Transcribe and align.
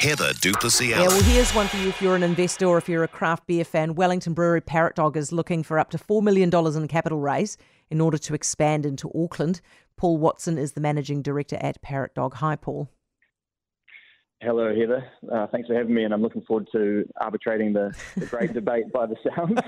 Heather 0.00 0.32
Duplessis 0.40 0.88
Yeah, 0.88 1.00
well, 1.00 1.22
here's 1.24 1.54
one 1.54 1.68
for 1.68 1.76
you 1.76 1.90
if 1.90 2.00
you're 2.00 2.16
an 2.16 2.22
investor 2.22 2.64
or 2.64 2.78
if 2.78 2.88
you're 2.88 3.04
a 3.04 3.08
craft 3.08 3.46
beer 3.46 3.64
fan. 3.64 3.94
Wellington 3.94 4.32
Brewery 4.32 4.62
Parrotdog 4.62 5.14
is 5.14 5.30
looking 5.30 5.62
for 5.62 5.78
up 5.78 5.90
to 5.90 5.98
$4 5.98 6.22
million 6.22 6.48
in 6.54 6.88
capital 6.88 7.18
raise 7.18 7.58
in 7.90 8.00
order 8.00 8.16
to 8.16 8.32
expand 8.32 8.86
into 8.86 9.10
Auckland. 9.14 9.60
Paul 9.98 10.16
Watson 10.16 10.56
is 10.56 10.72
the 10.72 10.80
managing 10.80 11.20
director 11.20 11.58
at 11.60 11.82
Parrotdog. 11.82 12.32
Hi, 12.34 12.56
Paul. 12.56 12.88
Hello, 14.40 14.74
Heather. 14.74 15.06
Uh, 15.30 15.46
thanks 15.48 15.68
for 15.68 15.74
having 15.74 15.94
me, 15.94 16.04
and 16.04 16.14
I'm 16.14 16.22
looking 16.22 16.40
forward 16.42 16.68
to 16.72 17.06
arbitrating 17.20 17.74
the, 17.74 17.94
the 18.16 18.24
great 18.24 18.52
debate 18.54 18.90
by 18.90 19.04
the 19.04 19.16
sounds. 19.36 19.60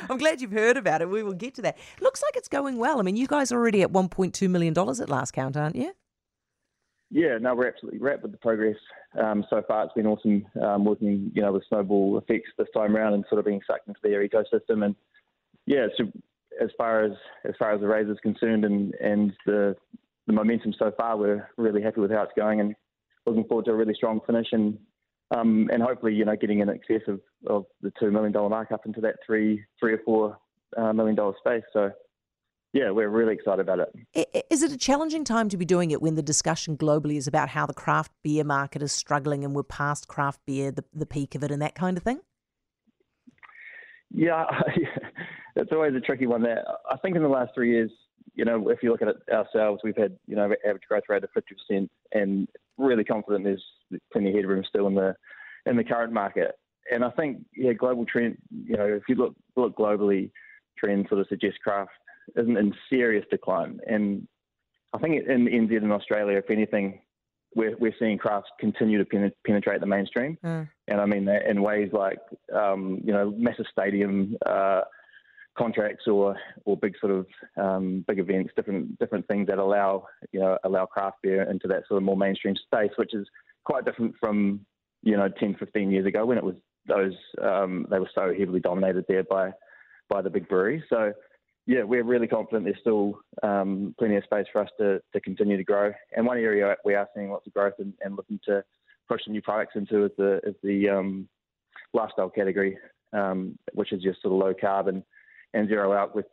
I'm 0.08 0.16
glad 0.16 0.40
you've 0.40 0.52
heard 0.52 0.78
about 0.78 1.02
it. 1.02 1.10
We 1.10 1.22
will 1.22 1.34
get 1.34 1.54
to 1.56 1.62
that. 1.62 1.76
Looks 2.00 2.22
like 2.22 2.34
it's 2.34 2.48
going 2.48 2.78
well. 2.78 2.98
I 2.98 3.02
mean, 3.02 3.18
you 3.18 3.26
guys 3.26 3.52
are 3.52 3.58
already 3.58 3.82
at 3.82 3.92
$1.2 3.92 4.48
million 4.48 4.72
at 4.78 5.10
last 5.10 5.32
count, 5.32 5.54
aren't 5.54 5.76
you? 5.76 5.92
Yeah, 7.10 7.38
no, 7.40 7.56
we're 7.56 7.68
absolutely 7.68 7.98
wrapped 7.98 8.22
with 8.22 8.30
the 8.30 8.38
progress 8.38 8.76
um, 9.20 9.44
so 9.50 9.62
far. 9.66 9.84
It's 9.84 9.94
been 9.94 10.06
awesome 10.06 10.46
um, 10.62 10.84
working, 10.84 11.32
you 11.34 11.42
know, 11.42 11.52
with 11.52 11.64
Snowball 11.68 12.18
Effects 12.18 12.50
this 12.56 12.68
time 12.72 12.96
around 12.96 13.14
and 13.14 13.24
sort 13.28 13.40
of 13.40 13.44
being 13.44 13.60
sucked 13.66 13.88
into 13.88 13.98
their 14.02 14.26
ecosystem. 14.26 14.84
And 14.84 14.94
yeah, 15.66 15.86
so 15.96 16.04
as 16.62 16.70
far 16.78 17.02
as 17.02 17.12
as 17.44 17.54
far 17.58 17.72
as 17.72 17.80
the 17.80 17.88
raise 17.88 18.08
is 18.08 18.18
concerned 18.22 18.64
and 18.64 18.94
and 18.94 19.32
the 19.44 19.74
the 20.28 20.32
momentum 20.32 20.72
so 20.78 20.92
far, 20.96 21.16
we're 21.16 21.48
really 21.56 21.82
happy 21.82 22.00
with 22.00 22.12
how 22.12 22.22
it's 22.22 22.32
going 22.36 22.60
and 22.60 22.76
looking 23.26 23.44
forward 23.44 23.64
to 23.64 23.72
a 23.72 23.76
really 23.76 23.94
strong 23.94 24.20
finish 24.24 24.48
and 24.52 24.78
um, 25.36 25.68
and 25.72 25.82
hopefully, 25.82 26.14
you 26.14 26.24
know, 26.24 26.36
getting 26.36 26.60
in 26.60 26.68
excess 26.68 27.02
of, 27.08 27.20
of 27.46 27.64
the 27.82 27.92
two 27.98 28.12
million 28.12 28.32
dollar 28.32 28.48
mark 28.48 28.70
up 28.70 28.86
into 28.86 29.00
that 29.00 29.16
three 29.26 29.64
three 29.80 29.94
or 29.94 30.00
four 30.04 30.38
uh, 30.76 30.92
million 30.92 31.16
dollar 31.16 31.34
space. 31.38 31.64
So 31.72 31.90
yeah, 32.72 32.90
we're 32.90 33.08
really 33.08 33.34
excited 33.34 33.68
about 33.68 33.80
it. 34.14 34.44
Is 34.48 34.62
it 34.62 34.70
a 34.70 34.76
challenging 34.76 35.24
time 35.24 35.48
to 35.48 35.56
be 35.56 35.64
doing 35.64 35.90
it 35.90 36.00
when 36.00 36.14
the 36.14 36.22
discussion 36.22 36.76
globally 36.76 37.16
is 37.16 37.26
about 37.26 37.48
how 37.48 37.66
the 37.66 37.74
craft 37.74 38.12
beer 38.22 38.44
market 38.44 38.80
is 38.80 38.92
struggling 38.92 39.44
and 39.44 39.54
we're 39.54 39.64
past 39.64 40.06
craft 40.06 40.40
beer, 40.46 40.70
the, 40.70 40.84
the 40.94 41.06
peak 41.06 41.34
of 41.34 41.42
it, 41.42 41.50
and 41.50 41.60
that 41.62 41.74
kind 41.74 41.96
of 41.96 42.04
thing? 42.04 42.20
Yeah, 44.12 44.44
it's 45.56 45.72
always 45.72 45.94
a 45.94 46.00
tricky 46.00 46.26
one. 46.26 46.42
There, 46.42 46.64
I 46.88 46.96
think 46.98 47.16
in 47.16 47.22
the 47.22 47.28
last 47.28 47.52
three 47.54 47.72
years, 47.72 47.90
you 48.34 48.44
know, 48.44 48.68
if 48.68 48.82
you 48.82 48.92
look 48.92 49.02
at 49.02 49.08
it 49.08 49.16
ourselves, 49.32 49.80
we've 49.82 49.96
had 49.96 50.16
you 50.26 50.36
know 50.36 50.44
average 50.64 50.82
growth 50.88 51.04
rate 51.08 51.24
of 51.24 51.30
fifty 51.34 51.54
percent, 51.54 51.90
and 52.12 52.46
really 52.78 53.04
confident 53.04 53.44
there's 53.44 53.64
plenty 54.12 54.30
of 54.30 54.36
headroom 54.36 54.64
still 54.68 54.86
in 54.86 54.94
the 54.94 55.14
in 55.66 55.76
the 55.76 55.84
current 55.84 56.12
market. 56.12 56.52
And 56.92 57.04
I 57.04 57.10
think 57.10 57.44
yeah, 57.56 57.72
global 57.72 58.06
trend. 58.06 58.38
You 58.50 58.76
know, 58.76 58.86
if 58.86 59.02
you 59.08 59.16
look 59.16 59.34
look 59.56 59.76
globally, 59.76 60.30
trends 60.78 61.08
sort 61.08 61.20
of 61.20 61.26
suggest 61.28 61.58
craft 61.62 61.90
isn't 62.36 62.56
in 62.56 62.74
serious 62.88 63.24
decline. 63.30 63.80
And 63.86 64.26
I 64.92 64.98
think 64.98 65.26
in 65.26 65.46
NZ 65.46 65.76
and 65.76 65.92
Australia, 65.92 66.38
if 66.38 66.50
anything, 66.50 67.00
we're, 67.54 67.76
we're 67.78 67.94
seeing 67.98 68.18
crafts 68.18 68.50
continue 68.58 69.02
to 69.02 69.32
penetrate 69.44 69.80
the 69.80 69.86
mainstream. 69.86 70.38
Mm. 70.44 70.68
And 70.88 71.00
I 71.00 71.06
mean 71.06 71.24
that 71.26 71.48
in 71.48 71.62
ways 71.62 71.90
like, 71.92 72.18
um, 72.54 73.00
you 73.04 73.12
know, 73.12 73.34
massive 73.36 73.66
stadium 73.72 74.36
uh, 74.46 74.82
contracts 75.58 76.06
or, 76.06 76.36
or 76.64 76.76
big 76.76 76.94
sort 77.00 77.12
of 77.12 77.26
um, 77.56 78.04
big 78.06 78.18
events, 78.18 78.52
different 78.54 78.98
different 78.98 79.26
things 79.26 79.48
that 79.48 79.58
allow, 79.58 80.06
you 80.32 80.40
know, 80.40 80.58
allow 80.64 80.86
craft 80.86 81.18
beer 81.22 81.48
into 81.50 81.66
that 81.68 81.82
sort 81.88 81.98
of 81.98 82.04
more 82.04 82.16
mainstream 82.16 82.54
space, 82.56 82.92
which 82.96 83.14
is 83.14 83.26
quite 83.64 83.84
different 83.84 84.14
from, 84.20 84.60
you 85.02 85.16
know, 85.16 85.28
10, 85.28 85.56
15 85.58 85.90
years 85.90 86.06
ago 86.06 86.24
when 86.24 86.38
it 86.38 86.44
was 86.44 86.54
those, 86.86 87.14
um, 87.42 87.86
they 87.90 87.98
were 87.98 88.10
so 88.14 88.32
heavily 88.36 88.60
dominated 88.60 89.04
there 89.08 89.24
by, 89.24 89.50
by 90.08 90.22
the 90.22 90.30
big 90.30 90.48
breweries. 90.48 90.82
So, 90.88 91.12
yeah, 91.70 91.84
we're 91.84 92.02
really 92.02 92.26
confident 92.26 92.64
there's 92.64 92.80
still 92.80 93.20
um, 93.44 93.94
plenty 93.96 94.16
of 94.16 94.24
space 94.24 94.46
for 94.52 94.60
us 94.60 94.68
to, 94.80 95.00
to 95.12 95.20
continue 95.20 95.56
to 95.56 95.62
grow. 95.62 95.92
And 96.16 96.26
one 96.26 96.36
area 96.36 96.74
we 96.84 96.96
are 96.96 97.08
seeing 97.14 97.30
lots 97.30 97.46
of 97.46 97.54
growth 97.54 97.74
and, 97.78 97.94
and 98.00 98.16
looking 98.16 98.40
to 98.46 98.64
push 99.08 99.20
some 99.24 99.32
new 99.32 99.40
products 99.40 99.76
into 99.76 100.04
is 100.04 100.10
the, 100.18 100.40
is 100.42 100.56
the 100.64 100.88
um, 100.88 101.28
lifestyle 101.94 102.28
category, 102.28 102.76
um, 103.12 103.56
which 103.74 103.92
is 103.92 104.02
just 104.02 104.20
sort 104.20 104.34
of 104.34 104.40
low 104.40 104.52
carb 104.52 104.88
and, 104.88 105.04
zero 105.68 105.92
out. 105.92 106.14
We're 106.14 106.24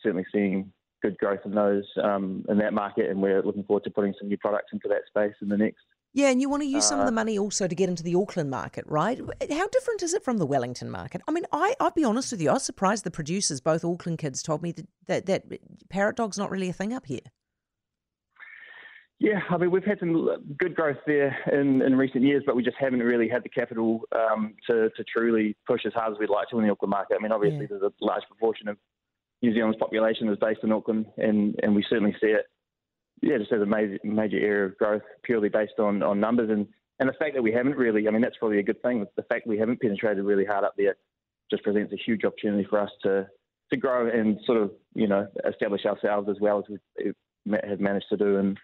certainly 0.00 0.26
seeing 0.32 0.72
good 1.02 1.18
growth 1.18 1.40
in 1.44 1.54
those 1.54 1.84
um, 2.02 2.44
in 2.48 2.58
that 2.58 2.72
market, 2.72 3.10
and 3.10 3.20
we're 3.20 3.42
looking 3.42 3.64
forward 3.64 3.84
to 3.84 3.90
putting 3.90 4.14
some 4.18 4.28
new 4.28 4.38
products 4.38 4.72
into 4.72 4.88
that 4.88 5.02
space 5.08 5.34
in 5.42 5.48
the 5.48 5.56
next 5.56 5.84
yeah, 6.14 6.30
and 6.30 6.40
you 6.40 6.48
want 6.48 6.62
to 6.62 6.68
use 6.68 6.84
some 6.86 7.00
of 7.00 7.06
the 7.06 7.12
uh, 7.12 7.14
money 7.14 7.36
also 7.36 7.66
to 7.66 7.74
get 7.74 7.88
into 7.88 8.04
the 8.04 8.14
Auckland 8.14 8.48
market, 8.48 8.84
right? 8.86 9.18
How 9.50 9.66
different 9.68 10.00
is 10.04 10.14
it 10.14 10.22
from 10.22 10.38
the 10.38 10.46
Wellington 10.46 10.88
market? 10.88 11.20
I 11.26 11.32
mean, 11.32 11.44
I, 11.52 11.74
I'll 11.80 11.90
be 11.90 12.04
honest 12.04 12.30
with 12.30 12.40
you, 12.40 12.50
I 12.50 12.54
was 12.54 12.62
surprised 12.62 13.02
the 13.02 13.10
producers, 13.10 13.60
both 13.60 13.84
Auckland 13.84 14.18
kids, 14.18 14.40
told 14.40 14.62
me 14.62 14.70
that, 14.72 14.86
that, 15.06 15.26
that 15.26 15.88
Parrotdog's 15.88 16.38
not 16.38 16.52
really 16.52 16.68
a 16.68 16.72
thing 16.72 16.92
up 16.92 17.06
here. 17.06 17.18
Yeah, 19.18 19.40
I 19.50 19.56
mean, 19.56 19.72
we've 19.72 19.84
had 19.84 19.98
some 19.98 20.28
good 20.56 20.76
growth 20.76 20.98
there 21.04 21.36
in, 21.52 21.82
in 21.82 21.96
recent 21.96 22.22
years, 22.22 22.44
but 22.46 22.54
we 22.54 22.62
just 22.62 22.76
haven't 22.78 23.00
really 23.00 23.28
had 23.28 23.42
the 23.42 23.48
capital 23.48 24.02
um, 24.14 24.54
to, 24.68 24.90
to 24.90 25.04
truly 25.04 25.56
push 25.66 25.82
as 25.84 25.92
hard 25.94 26.12
as 26.12 26.18
we'd 26.20 26.30
like 26.30 26.48
to 26.50 26.58
in 26.58 26.64
the 26.64 26.70
Auckland 26.70 26.90
market. 26.90 27.16
I 27.18 27.22
mean, 27.22 27.32
obviously, 27.32 27.62
yeah. 27.62 27.66
there's 27.70 27.82
a 27.82 27.92
large 28.00 28.22
proportion 28.28 28.68
of 28.68 28.76
New 29.42 29.52
Zealand's 29.52 29.78
population 29.78 30.28
is 30.28 30.38
based 30.38 30.60
in 30.62 30.70
Auckland, 30.70 31.06
and, 31.16 31.58
and 31.62 31.74
we 31.74 31.84
certainly 31.88 32.14
see 32.20 32.28
it 32.28 32.46
yeah, 33.22 33.38
just 33.38 33.52
as 33.52 33.62
a 33.62 33.66
major 33.66 33.98
major 34.04 34.38
area 34.38 34.66
of 34.66 34.78
growth 34.78 35.02
purely 35.22 35.48
based 35.48 35.78
on, 35.78 36.02
on 36.02 36.20
numbers 36.20 36.50
and, 36.50 36.66
and 37.00 37.08
the 37.08 37.14
fact 37.14 37.34
that 37.34 37.42
we 37.42 37.52
haven't 37.52 37.76
really, 37.76 38.06
I 38.06 38.10
mean, 38.10 38.22
that's 38.22 38.36
probably 38.36 38.58
a 38.58 38.62
good 38.62 38.80
thing. 38.82 39.04
The 39.16 39.22
fact 39.24 39.46
we 39.46 39.58
haven't 39.58 39.80
penetrated 39.80 40.24
really 40.24 40.44
hard 40.44 40.64
up 40.64 40.74
there 40.76 40.96
just 41.50 41.62
presents 41.62 41.92
a 41.92 41.96
huge 41.96 42.24
opportunity 42.24 42.66
for 42.68 42.78
us 42.80 42.90
to, 43.02 43.26
to 43.70 43.76
grow 43.76 44.08
and 44.08 44.38
sort 44.46 44.62
of, 44.62 44.70
you 44.94 45.08
know, 45.08 45.26
establish 45.48 45.84
ourselves 45.84 46.28
as 46.28 46.36
well 46.40 46.58
as 46.58 46.78
we 47.04 47.56
have 47.68 47.80
managed 47.80 48.06
to 48.10 48.16
do 48.16 48.36
in, 48.36 48.56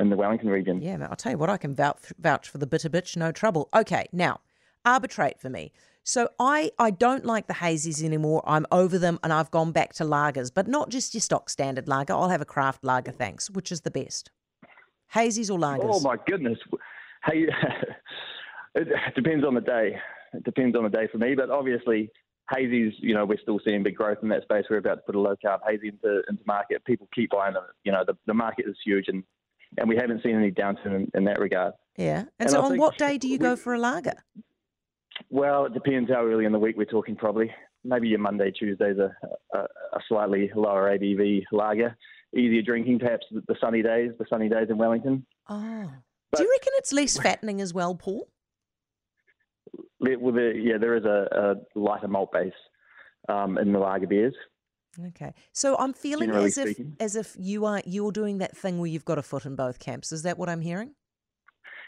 in 0.00 0.10
the 0.10 0.16
Wellington 0.16 0.48
region. 0.48 0.80
Yeah, 0.80 1.06
I'll 1.08 1.16
tell 1.16 1.32
you 1.32 1.38
what, 1.38 1.50
I 1.50 1.58
can 1.58 1.74
vouch, 1.74 2.12
vouch 2.18 2.48
for 2.48 2.58
the 2.58 2.66
BitterBitch, 2.66 3.16
no 3.16 3.30
trouble. 3.30 3.68
Okay, 3.74 4.06
now, 4.12 4.40
arbitrate 4.84 5.38
for 5.38 5.50
me. 5.50 5.72
So 6.06 6.28
I, 6.38 6.70
I 6.78 6.92
don't 6.92 7.24
like 7.24 7.48
the 7.48 7.54
hazies 7.54 8.00
anymore. 8.00 8.40
I'm 8.46 8.64
over 8.70 8.96
them 8.96 9.18
and 9.24 9.32
I've 9.32 9.50
gone 9.50 9.72
back 9.72 9.92
to 9.94 10.04
lagers, 10.04 10.52
but 10.54 10.68
not 10.68 10.88
just 10.88 11.14
your 11.14 11.20
stock 11.20 11.50
standard 11.50 11.88
lager. 11.88 12.12
I'll 12.12 12.28
have 12.28 12.40
a 12.40 12.46
craft 12.46 12.84
lager, 12.84 13.10
thanks. 13.10 13.50
Which 13.50 13.72
is 13.72 13.80
the 13.80 13.90
best? 13.90 14.30
Hazies 15.12 15.50
or 15.50 15.58
lagers? 15.58 15.90
Oh 15.92 16.00
my 16.00 16.16
goodness. 16.24 16.58
Hey, 17.24 17.46
it 18.76 19.14
depends 19.16 19.44
on 19.44 19.54
the 19.54 19.60
day. 19.60 19.96
It 20.32 20.44
depends 20.44 20.76
on 20.76 20.84
the 20.84 20.90
day 20.90 21.08
for 21.10 21.18
me, 21.18 21.34
but 21.34 21.50
obviously 21.50 22.08
hazies, 22.54 22.92
you 22.98 23.12
know, 23.12 23.24
we're 23.24 23.40
still 23.42 23.58
seeing 23.64 23.82
big 23.82 23.96
growth 23.96 24.18
in 24.22 24.28
that 24.28 24.42
space. 24.42 24.64
We're 24.70 24.76
about 24.76 24.98
to 24.98 25.02
put 25.02 25.16
a 25.16 25.20
low 25.20 25.34
carb 25.44 25.58
hazy 25.68 25.88
into, 25.88 26.22
into 26.28 26.42
market. 26.46 26.84
People 26.84 27.08
keep 27.12 27.30
buying 27.30 27.54
them. 27.54 27.64
You 27.82 27.90
know, 27.90 28.04
the, 28.06 28.16
the 28.26 28.34
market 28.34 28.66
is 28.68 28.76
huge 28.84 29.08
and, 29.08 29.24
and 29.76 29.88
we 29.88 29.96
haven't 29.96 30.22
seen 30.22 30.36
any 30.36 30.52
downturn 30.52 30.94
in, 30.94 31.10
in 31.14 31.24
that 31.24 31.40
regard. 31.40 31.72
Yeah. 31.96 32.20
And, 32.20 32.28
and 32.38 32.50
so 32.50 32.60
I 32.60 32.66
on 32.66 32.76
what 32.76 32.96
day 32.96 33.18
do 33.18 33.26
you 33.26 33.38
go 33.38 33.56
for 33.56 33.74
a 33.74 33.78
lager? 33.80 34.22
Well, 35.30 35.66
it 35.66 35.74
depends 35.74 36.10
how 36.10 36.24
early 36.24 36.44
in 36.44 36.52
the 36.52 36.58
week 36.58 36.76
we're 36.76 36.84
talking. 36.84 37.16
Probably 37.16 37.50
maybe 37.84 38.08
your 38.08 38.18
Monday, 38.18 38.50
Tuesday's 38.50 38.98
a, 38.98 39.10
a, 39.54 39.58
a 39.58 40.00
slightly 40.08 40.50
lower 40.54 40.96
ABV 40.96 41.44
lager, 41.52 41.96
easier 42.34 42.62
drinking. 42.62 42.98
Perhaps 42.98 43.26
the 43.30 43.56
sunny 43.60 43.82
days, 43.82 44.12
the 44.18 44.26
sunny 44.28 44.48
days 44.48 44.68
in 44.70 44.78
Wellington. 44.78 45.26
Oh, 45.48 45.90
but, 46.30 46.38
do 46.38 46.44
you 46.44 46.50
reckon 46.50 46.72
it's 46.76 46.92
less 46.92 47.18
fattening 47.18 47.60
as 47.60 47.72
well, 47.72 47.94
Paul? 47.94 48.28
Well, 50.00 50.34
there, 50.34 50.54
yeah, 50.54 50.78
there 50.78 50.96
is 50.96 51.04
a, 51.04 51.56
a 51.74 51.78
lighter 51.78 52.08
malt 52.08 52.32
base 52.32 52.52
um, 53.28 53.58
in 53.58 53.72
the 53.72 53.78
lager 53.78 54.06
beers. 54.06 54.34
Okay, 55.08 55.34
so 55.52 55.76
I'm 55.76 55.92
feeling 55.92 56.30
as 56.30 56.54
speaking. 56.54 56.96
if 56.98 57.04
as 57.04 57.16
if 57.16 57.36
you 57.38 57.66
are 57.66 57.82
you're 57.84 58.12
doing 58.12 58.38
that 58.38 58.56
thing 58.56 58.78
where 58.78 58.88
you've 58.88 59.04
got 59.04 59.18
a 59.18 59.22
foot 59.22 59.44
in 59.44 59.54
both 59.54 59.78
camps. 59.78 60.10
Is 60.10 60.22
that 60.22 60.38
what 60.38 60.48
I'm 60.48 60.62
hearing? 60.62 60.94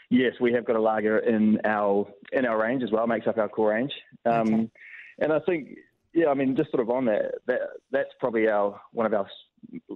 Yes, 0.09 0.33
we 0.41 0.51
have 0.53 0.65
got 0.65 0.75
a 0.75 0.81
lager 0.81 1.19
in 1.19 1.59
our 1.65 2.07
in 2.31 2.45
our 2.45 2.59
range 2.59 2.83
as 2.83 2.91
well. 2.91 3.05
Makes 3.05 3.27
up 3.27 3.37
our 3.37 3.49
core 3.49 3.71
range, 3.71 3.93
um, 4.25 4.53
okay. 4.53 4.69
and 5.19 5.33
I 5.33 5.39
think 5.39 5.77
yeah, 6.13 6.27
I 6.27 6.33
mean 6.33 6.55
just 6.55 6.71
sort 6.71 6.81
of 6.81 6.89
on 6.89 7.05
that 7.05 7.35
that 7.45 7.59
that's 7.91 8.09
probably 8.19 8.47
our 8.47 8.79
one 8.91 9.05
of 9.05 9.13
our 9.13 9.27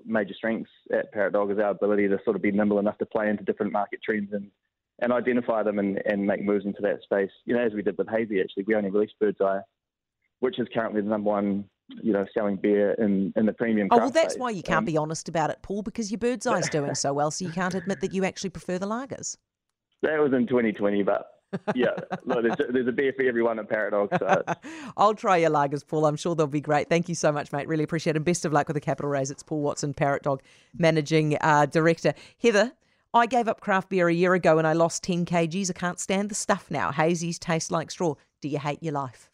major 0.05 0.33
strengths 0.35 0.69
at 0.91 1.13
Parrotdog 1.13 1.51
is 1.51 1.57
our 1.57 1.71
ability 1.71 2.07
to 2.09 2.19
sort 2.23 2.35
of 2.35 2.41
be 2.41 2.51
nimble 2.51 2.79
enough 2.79 2.97
to 2.99 3.05
play 3.05 3.29
into 3.29 3.43
different 3.43 3.71
market 3.71 4.01
trends 4.03 4.31
and 4.33 4.51
and 4.99 5.11
identify 5.11 5.63
them 5.63 5.79
and, 5.79 5.99
and 6.05 6.25
make 6.25 6.43
moves 6.43 6.65
into 6.65 6.81
that 6.83 7.01
space. 7.01 7.31
You 7.45 7.55
know, 7.55 7.61
as 7.61 7.73
we 7.73 7.81
did 7.81 7.97
with 7.97 8.07
Hazy, 8.07 8.39
actually, 8.39 8.63
we 8.67 8.75
only 8.75 8.91
released 8.91 9.15
Bird's 9.19 9.41
Eye, 9.41 9.61
which 10.39 10.59
is 10.59 10.67
currently 10.73 11.01
the 11.01 11.09
number 11.09 11.31
one 11.31 11.65
you 12.01 12.13
know, 12.13 12.25
selling 12.33 12.55
beer 12.55 12.93
in, 12.93 13.33
in 13.35 13.45
the 13.45 13.53
premium. 13.53 13.87
Oh 13.91 13.97
well, 13.97 14.09
that's 14.09 14.33
space. 14.33 14.41
why 14.41 14.49
you 14.51 14.63
can't 14.63 14.79
um, 14.79 14.85
be 14.85 14.97
honest 14.97 15.27
about 15.29 15.49
it, 15.49 15.59
Paul, 15.61 15.83
because 15.83 16.11
your 16.11 16.17
bird's 16.17 16.47
eye's 16.47 16.69
doing 16.69 16.95
so 16.95 17.13
well, 17.13 17.31
so 17.31 17.45
you 17.45 17.51
can't 17.51 17.75
admit 17.75 18.01
that 18.01 18.13
you 18.13 18.23
actually 18.23 18.49
prefer 18.51 18.77
the 18.77 18.87
lagers. 18.87 19.37
That 20.03 20.19
was 20.19 20.33
in 20.33 20.47
2020, 20.47 21.01
but 21.03 21.33
yeah, 21.75 21.87
look, 22.25 22.43
there's, 22.43 22.71
there's, 22.71 22.87
a 22.87 22.91
beer 22.91 23.13
for 23.15 23.23
everyone 23.23 23.59
at 23.59 23.69
Parrotdog. 23.69 24.19
So. 24.19 24.43
I'll 24.97 25.13
try 25.13 25.37
your 25.37 25.49
lagers, 25.49 25.85
Paul. 25.85 26.05
I'm 26.05 26.15
sure 26.15 26.35
they'll 26.35 26.47
be 26.47 26.61
great. 26.61 26.89
Thank 26.89 27.09
you 27.09 27.15
so 27.15 27.31
much, 27.31 27.51
mate. 27.51 27.67
Really 27.67 27.83
appreciate 27.83 28.15
it. 28.15 28.17
And 28.17 28.25
best 28.25 28.45
of 28.45 28.53
luck 28.53 28.67
with 28.67 28.75
the 28.75 28.81
capital 28.81 29.09
raise. 29.09 29.31
It's 29.31 29.43
Paul 29.43 29.61
Watson, 29.61 29.93
Parrotdog 29.93 30.39
Managing 30.77 31.37
uh, 31.41 31.65
Director. 31.65 32.13
Heather, 32.41 32.73
I 33.13 33.25
gave 33.27 33.47
up 33.47 33.61
craft 33.61 33.89
beer 33.89 34.07
a 34.07 34.13
year 34.13 34.33
ago 34.33 34.57
and 34.57 34.67
I 34.67 34.73
lost 34.73 35.03
10 35.03 35.25
kgs. 35.25 35.69
I 35.69 35.73
can't 35.73 35.99
stand 35.99 36.29
the 36.29 36.35
stuff 36.35 36.69
now. 36.69 36.91
Hazies 36.91 37.39
taste 37.39 37.71
like 37.71 37.91
straw. 37.91 38.15
Do 38.41 38.49
you 38.49 38.59
hate 38.59 38.81
your 38.81 38.93
life? 38.93 39.29